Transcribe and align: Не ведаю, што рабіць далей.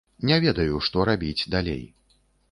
Не 0.27 0.37
ведаю, 0.45 0.79
што 0.87 1.03
рабіць 1.09 1.49
далей. 1.57 1.83